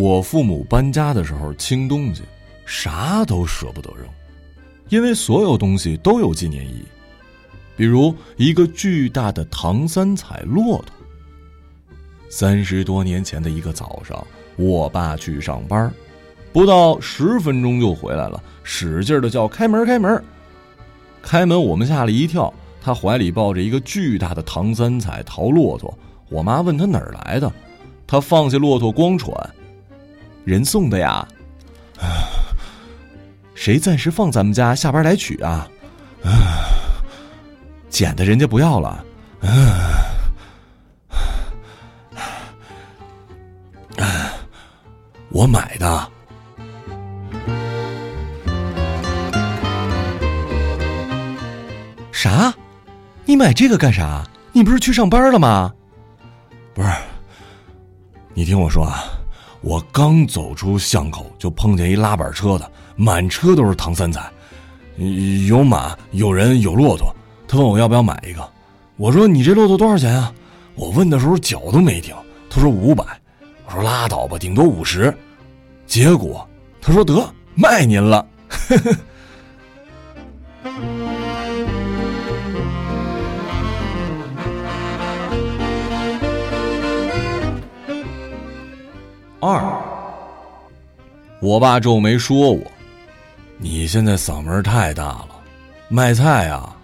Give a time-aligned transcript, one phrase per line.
[0.00, 2.22] 我父母搬家的时候清东西，
[2.64, 4.06] 啥都舍不得扔，
[4.90, 6.84] 因为所有东西都有纪念意义。
[7.76, 10.94] 比如一个巨大的唐三彩骆驼。
[12.30, 15.92] 三十多年前的一个早上，我爸去上班，
[16.52, 20.22] 不到十分钟就回来了，使劲的叫开门开门。
[21.20, 25.92] 开门我们吓了一跳，他怀里抱着一个巨大的唐三彩陶骆驼。
[26.28, 27.52] 我妈问他哪儿来的，
[28.06, 29.34] 他放下骆驼光喘，
[30.48, 31.28] 人送的呀。
[33.54, 35.68] 谁暂时放咱们家，下班来取啊？
[37.90, 39.04] 捡的人家不要了，
[45.28, 46.10] 我买的。
[52.10, 52.54] 啥？
[53.26, 54.26] 你买这个干啥？
[54.52, 55.74] 你不是去上班了吗？
[56.72, 56.88] 不是。
[58.32, 59.04] 你听我说啊，
[59.60, 64.30] 我刚走出巷口，就碰见一拉板车的，满车都是唐三彩，
[65.48, 67.14] 有马，有人，有骆驼。
[67.46, 68.48] 他问我要不要买一个，
[68.96, 70.32] 我说你这骆驼多少钱啊？
[70.74, 72.14] 我问的时候脚都没停，
[72.48, 73.04] 他说五百，
[73.66, 75.12] 我说拉倒吧，顶多五十。
[75.86, 76.46] 结果
[76.80, 78.24] 他说得卖您了。
[89.40, 89.62] 二，
[91.40, 92.60] 我爸皱眉说我，
[93.56, 95.28] 你现在嗓门太大了，
[95.88, 96.76] 卖菜啊。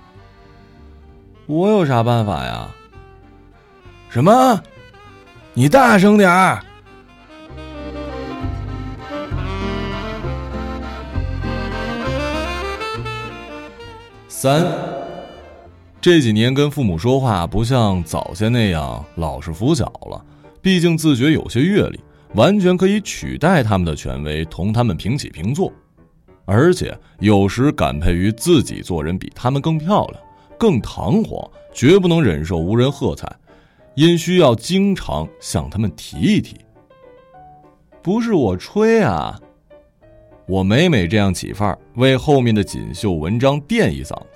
[1.46, 2.68] 我有啥办法呀？
[4.08, 4.62] 什么？
[5.52, 6.64] 你大声点儿！
[14.28, 14.64] 三，
[16.00, 20.24] 这几年跟父母说话不像早先那样老实服小了，
[20.62, 21.98] 毕竟自觉有些阅历，
[22.34, 25.72] 完全可以取代他们的权威，同他们平起平坐，
[26.44, 30.20] 而且有时感佩于自己做人比他们更漂亮。
[30.56, 33.30] 更堂皇，绝不能忍受无人喝彩，
[33.94, 36.56] 因需要经常向他们提一提。
[38.00, 39.38] 不是我吹啊，
[40.46, 44.26] 我每每这样起范儿，为后面的锦绣文章垫一嗓子。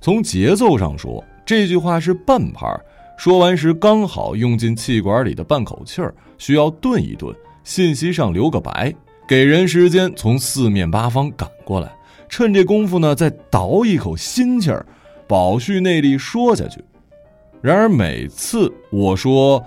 [0.00, 2.84] 从节奏上说，这句话是半拍儿，
[3.20, 8.94] 说完时刚好用进气管里的半口气儿，需要顿一顿，信息上留个白，
[9.28, 11.92] 给人时间从四面八方赶过来，
[12.30, 14.86] 趁这功夫呢，再倒一口新气儿。
[15.28, 16.82] 保续内力说下去，
[17.60, 19.62] 然而每次我说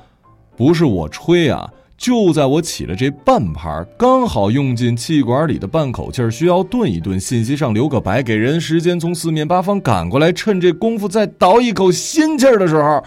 [0.58, 13.04] 不是我吹啊，就在我起了这半拍刚好用进气管里的半口气儿，需要顿一顿，信息上留个白，给人时间从四面八方赶过来，趁这功夫再倒一口新气儿的时候，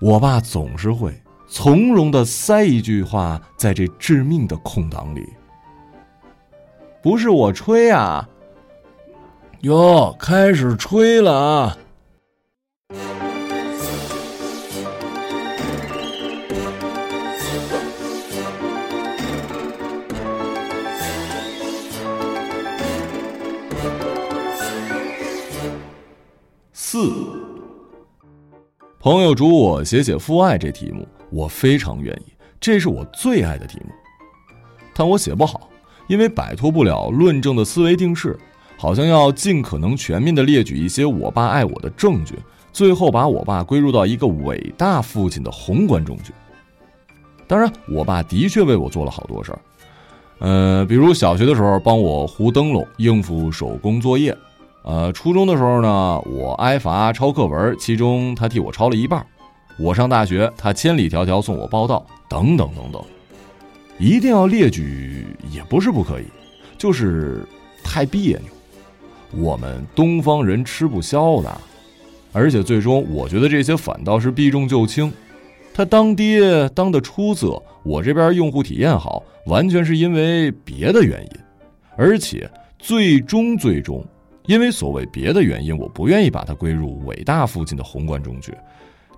[0.00, 1.12] 我爸总是会
[1.48, 5.28] 从容的塞一句话在这致命的空档里。
[7.02, 8.28] 不是我吹啊。
[9.62, 11.76] 哟，开始吹了啊！
[26.72, 27.10] 四，
[29.00, 33.92] 朋友嘱我写写父爱这题目，我非常愿意，这是我最爱的题目。
[34.92, 35.70] 但我写不好，
[36.08, 38.38] 因为摆脱不了论证的思维定式。
[38.80, 42.36] 好像要尽可能全面的列举一些我爸爱我的证据，
[42.72, 46.32] 最后把我爸归入到一个伟大父亲的宏观中去。
[47.48, 49.58] 当然，我爸的确为我做了好多事儿，
[50.38, 54.36] 呃，比如小学的时候帮我糊灯笼应付手工作业，
[54.88, 59.22] 呃，初中的时候呢我挨罚抄课文，其中他替我抄了一半，
[59.78, 63.04] 我上大学他千里迢迢送我报到，等等等等，
[63.98, 66.24] 一定要列举也不是不可以，
[66.78, 67.46] 就是
[67.84, 69.42] 太别扭。
[69.42, 71.60] 我们东方人吃不消的，
[72.32, 75.12] 而且最终我觉得这些反倒是避重就轻。
[75.74, 81.30] 他当爹当的出色，我这边用户体验好，完全是因为别的原因。
[81.94, 84.02] 而且最终最终，
[84.48, 88.56] 因为所谓别的原因，我不愿意把他归入伟大父亲的宏观中去，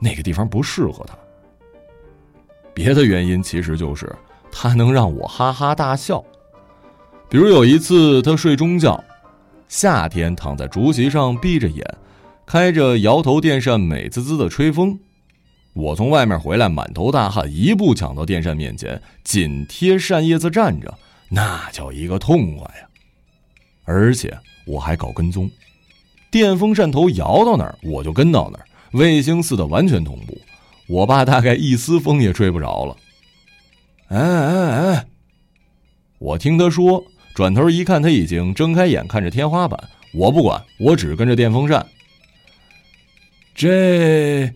[0.00, 1.16] 那个地方不适合他。
[2.74, 4.12] 别的原因其实就是
[4.50, 6.20] 他能让我哈哈大笑，
[7.28, 9.02] 比如有一次他睡中觉。
[9.68, 11.86] 夏天躺在竹席上闭着眼，
[12.44, 14.98] 开着摇头电扇，美滋滋的吹风。
[15.74, 20.92] 我从外面回来，满头大汗，一步抢到电扇面前，紧贴扇叶子站着，
[21.28, 22.88] 那叫一个痛快呀！
[23.84, 24.36] 而且
[24.70, 25.50] 我还搞跟踪，
[26.30, 30.40] 电风扇头摇到哪儿，我就跟到哪儿，卫星似的完全同步。
[30.86, 32.96] 我爸大概一丝风也吹不着了。
[34.08, 35.06] 哎哎哎，
[36.18, 39.78] 我听他说，转头一看，他已经睁开眼看着天花板。
[40.12, 41.86] 我不管，我只跟着电风扇。
[43.54, 44.52] 这，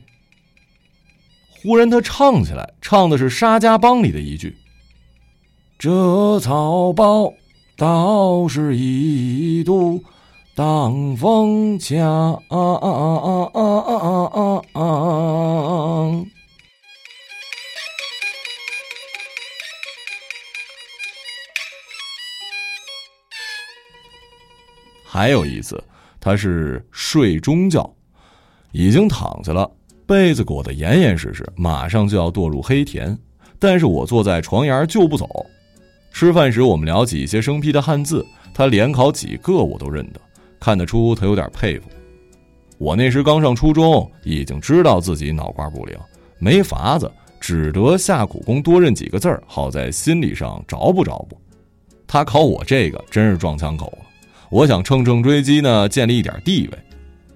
[1.62, 4.56] 忽然他唱起来，唱的是《沙家浜》里的一句
[5.78, 7.32] ：“这草包
[7.76, 10.02] 倒是一度
[10.54, 12.40] 当风枪。”
[25.06, 25.80] 还有一次，
[26.20, 27.88] 他是睡中觉，
[28.72, 29.70] 已经躺下了，
[30.06, 33.16] 被子裹得严严实实，马上就要堕入黑田。
[33.60, 35.46] 但是我坐在床沿就不走。
[36.14, 38.24] 吃饭时，我们聊起一些生僻的汉字，
[38.54, 40.20] 他连考几个我都认得，
[40.60, 41.90] 看得出他有点佩服。
[42.78, 45.98] 我那时刚上初中，已经知道自己脑瓜不灵，
[46.38, 51.36] 没法子，只得下苦功多认几个字儿，好在心理上着不着不。
[52.06, 54.06] 他考我这个，真是撞枪口了。
[54.50, 56.78] 我想乘胜追击呢，建立一点地位。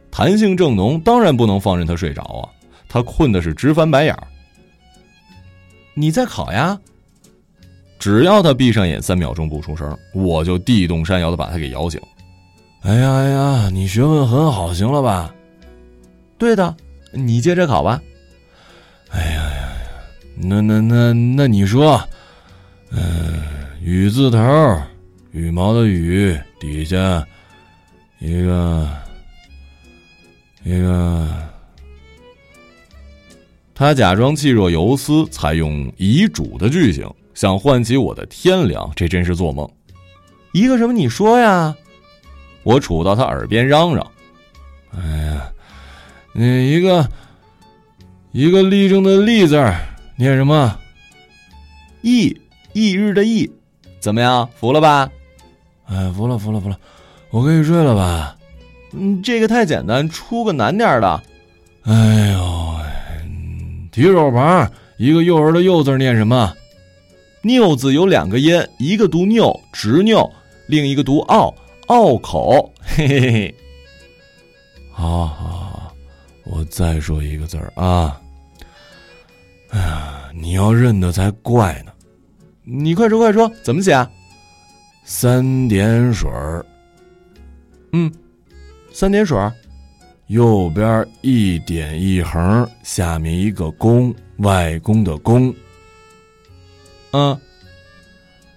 [0.09, 2.47] 弹性正浓，当然不能放任他睡着啊！
[2.89, 4.23] 他困的是直翻白眼儿。
[5.95, 6.79] 你在考呀？
[7.99, 12.01] 只要他闭上眼三秒钟不出声，我就地动山摇的把他给摇醒。
[12.83, 15.35] 哎呀哎呀，你学问很好，行了吧？
[16.39, 16.77] 对的，
[17.13, 18.01] 你接着考吧。
[19.11, 19.73] 哎呀呀，
[20.37, 22.01] 那那那那你说，
[22.91, 23.43] 嗯，
[23.83, 24.39] 雨字头。
[25.33, 27.25] 羽毛的羽底下
[28.19, 28.89] 一个
[30.65, 31.29] 一个，
[33.75, 38.91] 他假装气若游丝，采用遗嘱的句型，想唤起我的天良。
[38.97, 39.71] 这真是做梦。
[40.51, 40.93] 一个什么？
[40.93, 41.73] 你说呀？
[42.65, 44.05] 我杵到他耳边嚷嚷
[44.91, 45.49] ：“哎呀，
[46.33, 47.09] 你一个
[48.33, 49.55] 一个立正的立字
[50.17, 50.77] 念什么？
[52.03, 52.37] 翌
[52.73, 53.49] 翌日的翌，
[54.01, 54.49] 怎么样？
[54.57, 55.09] 服了吧？”
[55.87, 56.77] 哎，服了，服了，服了，
[57.31, 58.37] 我可以睡了吧？
[58.95, 61.23] 嗯，这个太简单，出个难点的。
[61.85, 62.81] 哎呦，
[63.93, 66.53] 提手旁一个幼儿的幼字念什么？
[67.43, 70.31] 拗字有两个音，一个读拗，直拗；
[70.67, 71.55] 另一个读拗，
[71.87, 72.73] 拗口。
[72.81, 73.55] 嘿 嘿嘿。
[74.91, 75.95] 好好好，
[76.45, 78.21] 我再说一个字儿啊。
[79.71, 81.93] 哎呀，你要认得才怪呢。
[82.65, 84.07] 你快说快说，怎么写？
[85.05, 86.67] 三点水儿，
[87.93, 88.13] 嗯，
[88.93, 89.51] 三点水儿，
[90.27, 95.55] 右边一点一横，下面一个公，外公的公。
[97.13, 97.41] 嗯，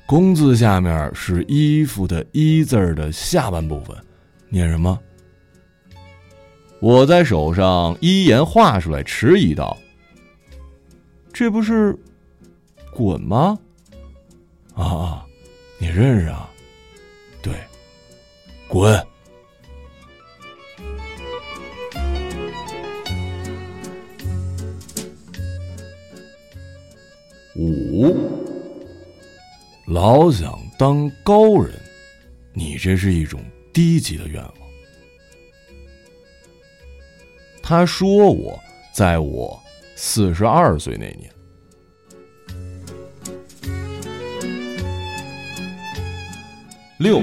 [0.06, 3.96] 公字下面是衣服的衣字的下半部分，
[4.50, 5.00] 念什么？
[6.80, 9.78] 我在手上一言画出来，迟疑道
[11.32, 11.98] ：“这不是
[12.94, 13.58] 滚吗？”
[14.76, 15.26] 啊。
[15.80, 16.48] 你认识啊？
[17.42, 17.56] 对，
[18.68, 19.04] 滚！
[27.56, 28.41] 五，
[29.92, 31.74] 老想当高人，
[32.54, 33.42] 你这是一种
[33.74, 34.54] 低级的愿望。
[37.62, 38.58] 他说我
[38.94, 39.60] 在我
[39.98, 41.30] 四十二岁那年。
[47.00, 47.22] 六，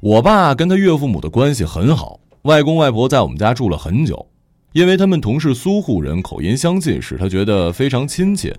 [0.00, 4.26] 我爸跟他岳父母的关系很好，外公外婆在我们家住了很久，
[4.72, 8.58] 因为他们同是苏沪人，口音相近，使他觉得非常亲切。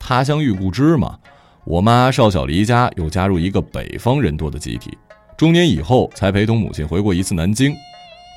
[0.00, 1.16] 他乡遇故知嘛，
[1.64, 4.96] 我妈少小离家，又加入一个北方人多的集体，
[5.36, 7.74] 中年以后才陪同母亲回过一次南京，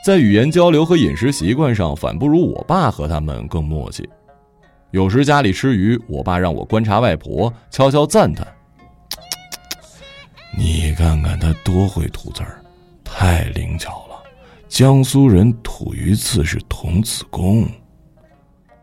[0.06, 4.08] 在语言交流和饮食习惯上，反不如我爸和他们更默契。
[4.92, 8.46] 有时家里吃鱼，我爸让我观察外婆，悄悄赞叹。
[10.56, 12.62] 你看看他多会吐字儿，
[13.04, 14.22] 太灵巧了。
[14.68, 17.68] 江苏人吐鱼刺是童子功。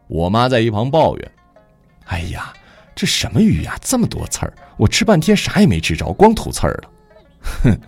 [0.09, 1.33] 我妈在一旁抱怨
[2.07, 2.53] ：“哎呀，
[3.01, 4.53] 这什么鱼呀，这么多刺儿！
[4.77, 6.91] 我吃半天啥也没吃着，光吐刺儿了。”
[7.65, 7.81] 哼。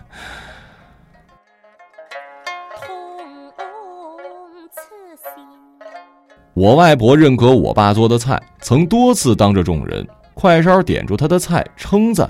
[6.55, 10.03] 我外婆认可我爸做的菜，曾多次当着众人
[10.33, 12.27] 快烧点住他的菜，称赞。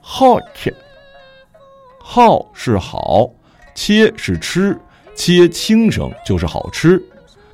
[0.00, 0.72] 好吃，
[1.98, 3.28] 好是好，
[3.74, 4.80] 切是吃，
[5.16, 7.02] 切轻声就是好吃。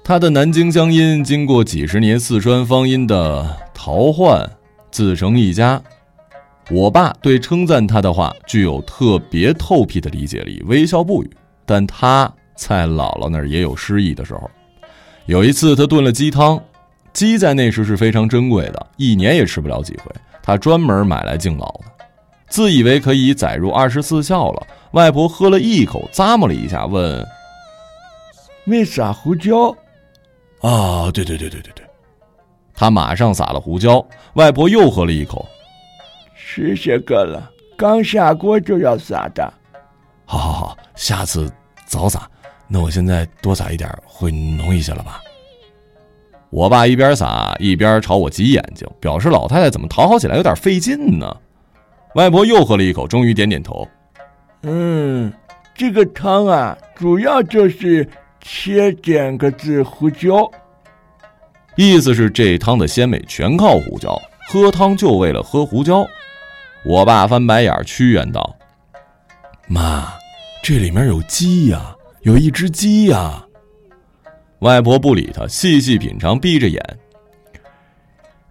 [0.08, 3.44] 他的南京乡音经过几十年四川方音的
[3.75, 4.48] 淘换，
[4.88, 5.82] 自成一家。
[6.70, 11.30] 我爸对称赞他的话具有特别透辟的理解力，微笑不语。
[11.64, 14.48] 但他在姥姥那儿也有失意的时候。
[15.25, 16.62] 有一次，他炖了鸡汤，
[17.12, 20.12] 鸡在那时是非常珍贵的，一年也吃不了几回。
[20.40, 22.04] 他专门买来敬老的。
[22.48, 24.64] 自以为可以载入二十四孝了。
[24.92, 27.26] 外婆喝了一口，咂摸了一下，问
[28.66, 29.76] ：“为啥胡椒
[30.60, 31.84] ？”“啊，对对对对对对。”
[32.75, 34.06] 他马上撒了胡椒。
[34.34, 35.46] 外婆又喝了一口
[36.36, 39.52] ，“吃些个了，刚下锅就要撒的。
[40.26, 41.50] ”“好好好，下次
[41.86, 42.28] 早撒。
[42.68, 45.22] 那我现在多撒一点，会浓一些了吧？”
[46.50, 51.36] 我爸一边撒一边朝我挤眼睛，表示老太太怎么讨好起来有点费劲呢。
[52.14, 53.86] 外婆又喝了一口，终于点点头。
[54.62, 55.32] 嗯，
[55.75, 58.08] 这个汤啊，主要就是
[58.48, 60.48] 切点个子胡椒，
[61.74, 66.06] 意思是这汤的鲜美全靠胡椒，喝汤就为了喝胡椒。
[66.84, 68.54] 我爸翻白眼屈原道
[69.66, 70.12] ：“妈，
[70.62, 73.44] 这里面有鸡呀，有一只鸡呀。”
[74.60, 76.98] 外婆不理他，细细品尝，闭着眼。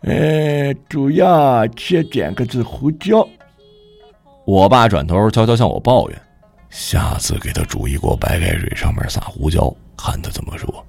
[0.01, 3.25] 呃，主要切点个子胡椒。
[4.45, 6.21] 我爸转头悄悄向我抱怨
[6.77, 10.85] ：“下次给他煮一锅白开水，上面撒胡椒，看他怎么说。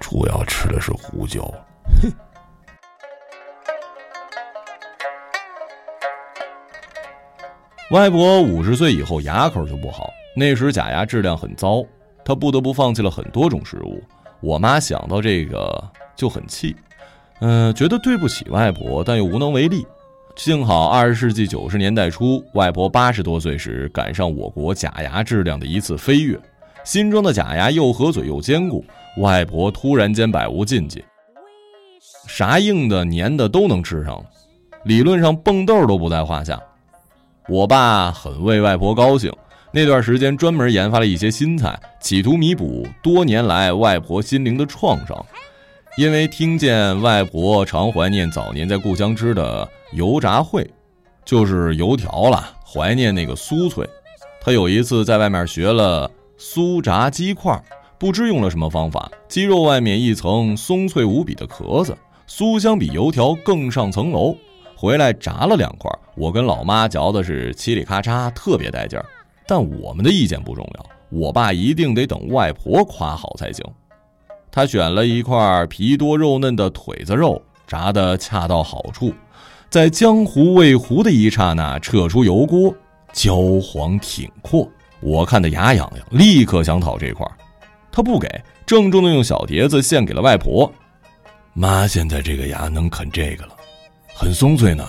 [0.00, 1.40] 主要吃的是胡椒。”
[2.02, 2.12] 哼。
[7.92, 11.84] 外婆五十岁以后牙口就不好，那时假牙质量很糟，
[12.24, 14.02] 她不得不放弃了很多种食物。
[14.40, 16.74] 我妈想到这个就很气，
[17.40, 19.86] 嗯，觉得对不起外婆，但又无能为力。
[20.36, 26.38] 幸好二十世纪九十年代初，外婆八十多岁时赶上我国假牙质量的一次飞跃，
[26.84, 28.84] 新装的假牙又合嘴又坚固，
[29.18, 31.04] 外婆突然间百无禁忌，
[32.26, 34.24] 啥硬的粘的都能吃上了，
[34.84, 36.60] 理论上蹦豆都不在话下。
[37.48, 39.32] 我爸很为外婆高兴。
[39.74, 45.24] 那段时间专门研发了一些新菜，企图弥补多年来外婆心灵的创伤。
[45.98, 50.66] 因为听见外婆常怀念早年在故乡吃的油炸烩，
[51.22, 53.86] 就是油条了，怀念那个酥脆。
[54.40, 57.62] 他有一次在外面学了酥炸鸡块，
[57.98, 61.94] 不知用了什么方法，鸡肉外面一层松脆无比的壳子，
[62.26, 64.34] 酥香比油条更上层楼。
[64.74, 69.04] 回来炸了两块，我跟老妈嚼的是嘁里咔嚓，特别带劲儿。
[69.46, 73.62] 但我们的意见不重要，我爸一定得等外婆夸好才行。
[74.54, 79.14] 他选了一块皮多肉嫩的腿子肉，炸得恰到好处，
[79.70, 82.72] 在江湖未糊的一刹那撤出油锅，
[83.14, 84.68] 焦黄挺阔，
[85.00, 87.26] 我看得牙痒痒，立刻想讨这块，
[87.90, 88.28] 他不给，
[88.66, 90.70] 郑重的用小碟子献给了外婆。
[91.54, 93.54] 妈现在这个牙能啃这个了，
[94.14, 94.86] 很松脆呢，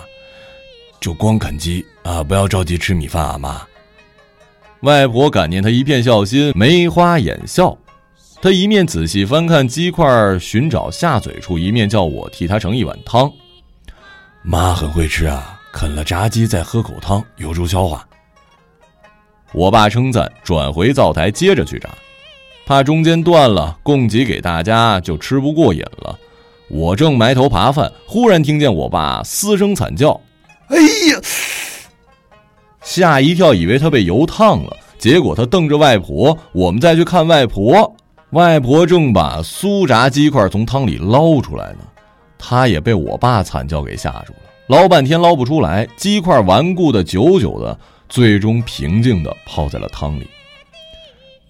[1.00, 3.62] 就光啃鸡啊，不要着急吃米饭啊，妈。
[4.82, 7.78] 外婆感念他一片孝心，眉花眼笑。
[8.44, 13.32] 他一面仔细翻看鸡块，寻找下嘴处，一面叫我替他盛一碗汤。
[14.42, 18.06] 妈很会吃啊，啃了炸鸡再喝口汤，有助消化。
[19.54, 21.90] 我爸称赞，转回灶台接着去炸，
[22.66, 26.20] 怕中间断了，供给给大家就吃不过瘾了。
[26.68, 30.20] 我正埋头扒饭，忽然听见我爸嘶声惨叫
[30.68, 31.22] ：“哎呀！”
[32.84, 37.96] 吓一跳，以为他被油烫了，结果他瞪着外婆，我们再去看外婆，
[38.34, 41.80] 外婆正把酥炸鸡块从汤里捞出来呢，
[42.36, 47.78] 她也被我爸惨叫给吓住了，捞半天捞不出来，鸡块顽固的久久的，
[48.10, 50.28] 最终平静的泡在了汤里。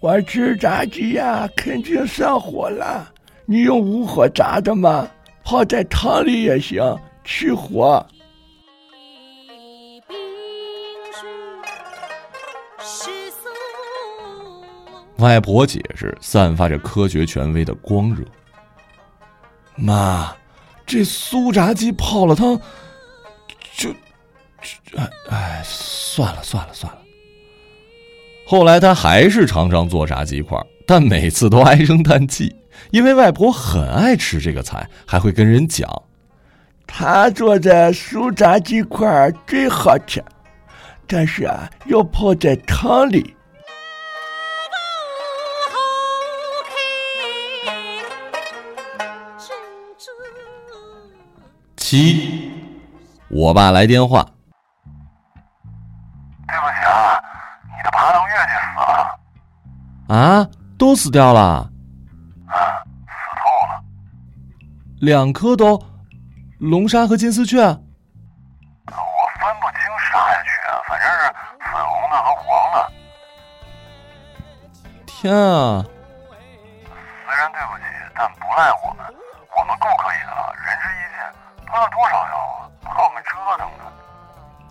[0.01, 3.09] 我吃炸鸡呀，肯定上火了，
[3.45, 5.07] 你用无火炸的吗？
[5.41, 6.81] 泡在汤里也行，
[7.23, 8.05] 去火。
[15.23, 18.23] 外婆解释，散发着科学权威的光热。
[19.75, 20.35] 妈，
[20.85, 22.59] 这酥炸鸡泡了汤，
[23.75, 23.89] 就，
[24.97, 26.99] 哎哎，算了算了算了。
[28.45, 32.53] 后来他还是常常做炸鸡块，但每次都唉声叹气，
[32.91, 35.89] 因为外婆很爱吃这个菜，还会跟人讲，
[36.85, 40.21] 他做的酥炸鸡块最好吃，
[41.07, 43.33] 但是啊，要泡在汤里。
[51.93, 52.51] 七，
[53.29, 54.23] 我爸来电话。
[56.47, 57.21] 对不起啊，
[57.67, 59.19] 你的爬藤月季死了。
[60.07, 61.69] 啊，都死掉了。
[62.47, 62.57] 啊，
[63.05, 63.83] 死透了。
[65.01, 65.79] 两颗都，
[66.57, 67.59] 龙沙和金丝雀。
[67.61, 67.77] 我分
[69.61, 69.77] 不清
[70.11, 70.49] 啥呀雀，
[70.89, 72.91] 反正是粉红的和黄的。
[75.05, 75.85] 天啊！
[77.27, 77.83] 虽然对不起，
[78.15, 79.05] 但不赖我们，
[81.73, 82.69] 喝了多少药啊？
[82.83, 83.91] 把我们折腾的。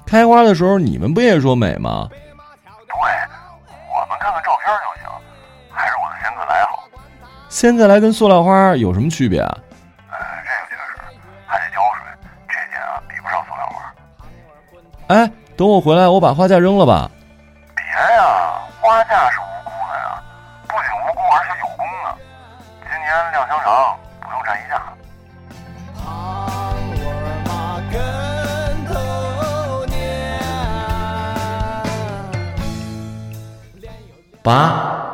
[0.07, 2.09] 开花的时候你们不也说美吗？
[2.09, 2.17] 对，
[2.95, 5.11] 我们看看照片就行，
[5.73, 6.85] 还是我的仙客来好。
[7.49, 9.59] 仙客来跟塑料花有什么区别啊？
[10.13, 11.03] 呃，这个确实
[11.45, 12.05] 还得浇水，
[12.47, 13.93] 这点啊比不上塑料花。
[15.09, 17.11] 哎，等我回来，我把花架扔了吧。
[34.43, 35.05] 八，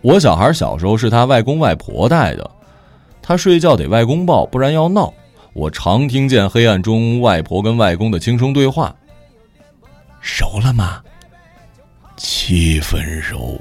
[0.00, 2.50] 我小孩小时候是他外公外婆带的，
[3.20, 5.12] 他睡觉得外公抱，不然要闹。
[5.52, 8.94] 我常听见黑暗中外婆跟外公的轻声对话。
[10.20, 11.02] 熟了吗？
[12.16, 13.60] 七分熟。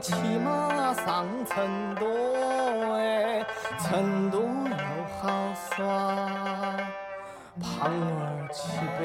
[0.00, 2.06] 骑马上成都，
[2.94, 3.44] 哎，
[3.80, 4.76] 成都又
[5.20, 5.28] 好
[5.74, 5.86] 耍，
[7.60, 8.60] 胖儿去
[8.98, 9.02] 呗，